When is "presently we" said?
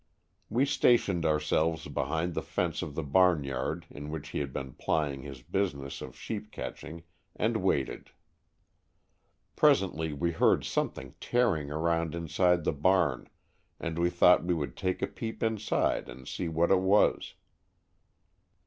9.55-10.31